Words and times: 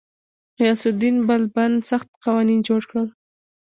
غیاث 0.59 0.81
الدین 0.91 1.15
بلبن 1.27 1.73
سخت 1.89 2.07
قوانین 2.23 2.59
جوړ 2.67 2.81
کړل. 2.89 3.07